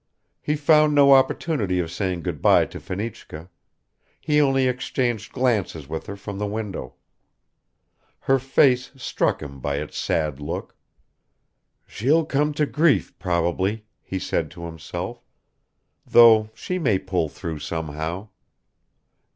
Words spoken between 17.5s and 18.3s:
somehow!"